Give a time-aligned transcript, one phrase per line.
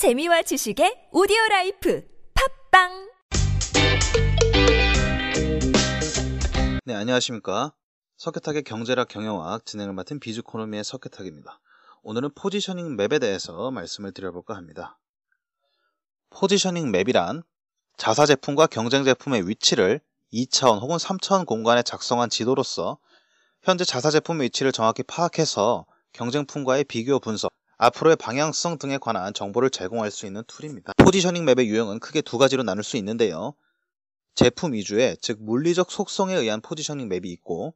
[0.00, 2.02] 재미와 지식의 오디오 life
[2.70, 3.10] 팟빵
[6.86, 7.74] 네, 안녕하십니까.
[8.16, 11.60] 석회탁의 경제학 경영학 진행을 맡은 비즈코노미의 석회탁입니다.
[12.02, 14.98] 오늘은 positioning map에 대해서 말씀을 드려볼까 합니다.
[16.30, 17.42] positioning map이란
[17.98, 20.00] 자사 제품과 경쟁 제품의 위치를
[20.32, 22.96] 2차원 혹은 3차원 공간에 작성한 지도로서
[23.60, 27.49] 현재 자사 제품의 위치를 정확히 파악해서 경쟁품과의 비교 분석,
[27.82, 30.92] 앞으로의 방향성 등에 관한 정보를 제공할 수 있는 tool입니다.
[30.98, 33.54] positioning map의 유형은 크게 두 가지로 나눌 수 있는데요.
[34.34, 37.72] 제품 위주의, 즉 물리적 속성에 의한 positioning map이 있고,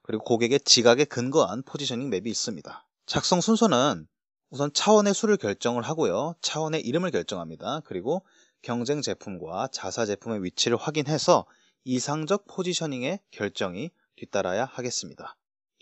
[0.00, 2.86] 그리고 고객의 지각에 근거한 positioning map이 있습니다.
[3.04, 4.08] 작성 순서는
[4.48, 6.34] 우선 차원의 수를 결정을 하고요.
[6.40, 7.80] 차원의 이름을 결정합니다.
[7.84, 8.24] 그리고
[8.62, 11.44] 경쟁 제품과 자사 제품의 위치를 확인해서
[11.84, 15.36] 이상적 positioning의 결정이 뒤따라야 하겠습니다.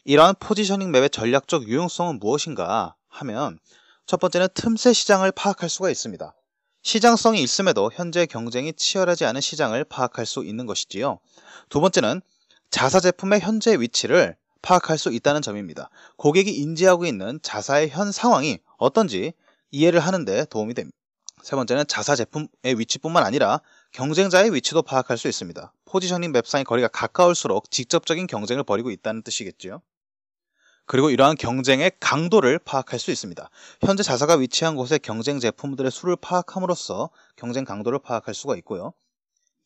[0.04, 3.58] 이러한 포지셔닝 맵의 전략적 유용성은 무엇인가 하면
[4.06, 6.34] 첫 번째는 틈새 시장을 파악할 수가 있습니다.
[6.82, 11.18] 시장성이 있음에도 현재 경쟁이 치열하지 않은 시장을 파악할 수 있는 것이지요.
[11.68, 12.22] 두 번째는
[12.70, 15.90] 자사 제품의 현재 위치를 파악할 수 있다는 점입니다.
[16.16, 19.32] 고객이 인지하고 있는 자사의 현 상황이 어떤지
[19.70, 20.96] 이해를 하는데 도움이 됩니다.
[21.42, 23.60] 세 번째는 자사 제품의 위치뿐만 아니라
[23.92, 25.72] 경쟁자의 위치도 파악할 수 있습니다.
[25.86, 29.82] 포지셔닝 맵상의 거리가 가까울수록 직접적인 경쟁을 벌이고 있다는 뜻이겠지요.
[30.90, 33.48] 그리고 이러한 경쟁의 강도를 파악할 수 있습니다.
[33.80, 38.92] 현재 자사가 위치한 곳의 경쟁 제품들의 수를 파악함으로써 경쟁 강도를 파악할 수가 있고요.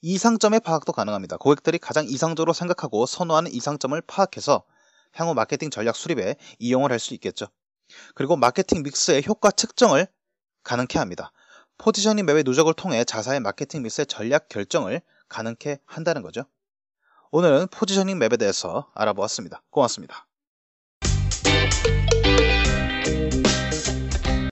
[0.02, 1.38] 이상점의 파악도 가능합니다.
[1.38, 4.64] 고객들이 가장 이상적으로 생각하고 선호하는 이상점을 파악해서
[5.14, 7.46] 향후 마케팅 전략 수립에 이용을 할 수 있겠죠.
[8.14, 10.06] 그리고 마케팅 믹스의 효과 측정을
[10.62, 11.32] 가능케 합니다.
[11.78, 15.00] 포지셔닝 맵의 누적을 통해 자사의 마케팅 믹스의 전략 결정을
[15.30, 16.44] 가능케 한다는 거죠.
[17.30, 19.62] 오늘은 포지셔닝 맵에 대해서 알아보았습니다.
[19.70, 20.26] 고맙습니다.